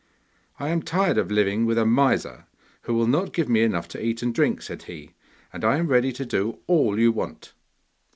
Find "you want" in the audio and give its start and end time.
6.99-7.53